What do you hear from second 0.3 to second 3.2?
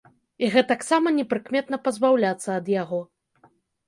І гэтаксама непрыкметна пазбаўляцца ад яго.